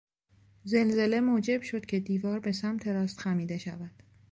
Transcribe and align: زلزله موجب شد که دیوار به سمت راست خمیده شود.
زلزله 0.63 1.19
موجب 1.21 1.61
شد 1.61 1.85
که 1.85 1.99
دیوار 1.99 2.39
به 2.39 2.51
سمت 2.51 2.87
راست 2.87 3.19
خمیده 3.19 3.57
شود. 3.57 4.03